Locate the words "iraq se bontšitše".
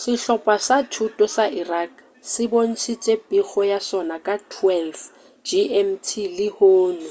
1.62-3.14